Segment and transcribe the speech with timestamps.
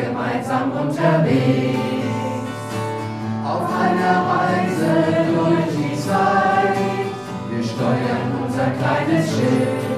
[0.00, 1.78] gemeinsam unterwegs.
[3.44, 4.92] Auf einer Reise
[5.34, 6.76] durch die Zeit,
[7.50, 9.90] wir steuern unser kleines Schiff.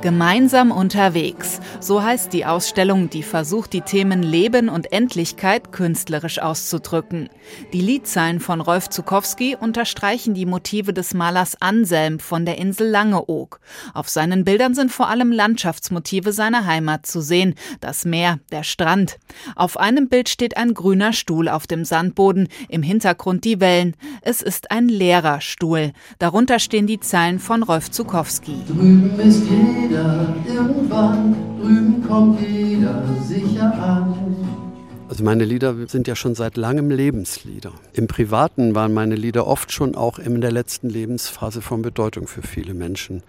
[0.00, 1.60] Gemeinsam unterwegs.
[1.80, 7.28] So heißt die Ausstellung, die versucht, die Themen Leben und Endlichkeit künstlerisch auszudrücken.
[7.72, 13.60] Die Liedzeilen von Rolf Zukowski unterstreichen die Motive des Malers Anselm von der Insel Langeoog.
[13.94, 17.54] Auf seinen Bildern sind vor allem Landschaftsmotive seiner Heimat zu sehen.
[17.80, 19.18] Das Meer, der Strand.
[19.54, 23.94] Auf einem Bild steht ein grüner Stuhl auf dem Sandboden, im Hintergrund die Wellen.
[24.22, 25.92] Es ist ein leerer Stuhl.
[26.18, 28.56] Darunter stehen die Zeilen von Rolf Zukowski.
[28.66, 31.36] Drüben ist jeder irgendwann,
[31.68, 34.67] drüben kommt jeder sicher an.
[35.08, 37.72] Also meine Lieder sind ja schon seit langem Lebenslieder.
[37.94, 42.42] Im Privaten waren meine Lieder oft schon auch in der letzten Lebensphase von Bedeutung für
[42.42, 43.22] viele Menschen.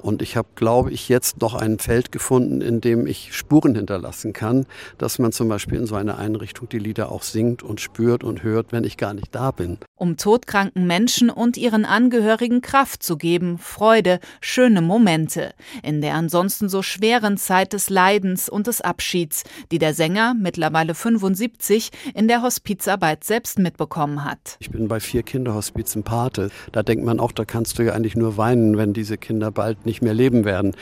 [0.00, 4.32] Und ich habe, glaube ich, jetzt noch ein Feld gefunden, in dem ich Spuren hinterlassen
[4.32, 4.66] kann,
[4.98, 8.42] dass man zum Beispiel in so einer Einrichtung die Lieder auch singt und spürt und
[8.42, 9.78] hört, wenn ich gar nicht da bin.
[9.96, 15.52] Um todkranken Menschen und ihren Angehörigen Kraft zu geben, Freude, schöne Momente.
[15.82, 20.94] In der ansonsten so schweren Zeit des Leidens und des Abschieds, die der Sänger, mittlerweile
[21.20, 24.56] 75, in der Hospizarbeit selbst mitbekommen hat.
[24.58, 26.50] Ich bin bei vier Kinderhospizen Pate.
[26.72, 29.86] Da denkt man auch, da kannst du ja eigentlich nur weinen, wenn diese Kinder bald
[29.86, 30.74] nicht mehr leben werden.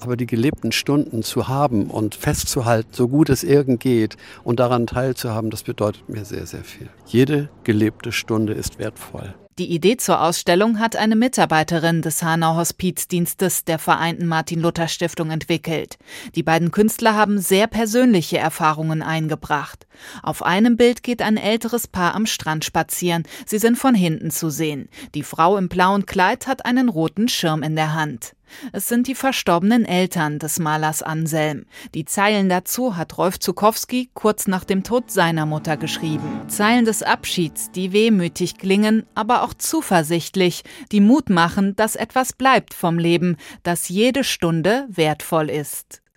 [0.00, 4.86] Aber die gelebten Stunden zu haben und festzuhalten, so gut es irgend geht und daran
[4.86, 6.88] teilzuhaben, das bedeutet mir sehr, sehr viel.
[7.04, 9.34] Jede gelebte Stunde ist wertvoll.
[9.60, 15.98] Die Idee zur Ausstellung hat eine Mitarbeiterin des Hanau Hospizdienstes der Vereinten Martin-Luther-Stiftung entwickelt.
[16.34, 19.86] Die beiden Künstler haben sehr persönliche Erfahrungen eingebracht.
[20.22, 23.24] Auf einem Bild geht ein älteres Paar am Strand spazieren.
[23.44, 24.88] Sie sind von hinten zu sehen.
[25.14, 28.34] Die Frau im blauen Kleid hat einen roten Schirm in der Hand.
[28.72, 31.66] Es sind die verstorbenen Eltern des Malers Anselm.
[31.94, 36.42] Die Zeilen dazu hat Rolf Zukowski kurz nach dem Tod seiner Mutter geschrieben.
[36.48, 40.62] Zeilen des Abschieds, die wehmütig klingen, aber auch zuversichtlich,
[40.92, 46.02] die Mut machen, dass etwas bleibt vom Leben, dass jede Stunde wertvoll ist.